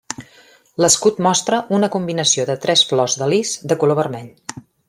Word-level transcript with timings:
L'escut 0.85 1.19
mostra 1.25 1.59
una 1.79 1.91
combinació 1.97 2.49
de 2.53 2.57
tres 2.67 2.85
flors 2.93 3.19
de 3.23 3.31
lis 3.35 3.55
de 3.73 3.81
color 3.85 4.05
vermell. 4.05 4.31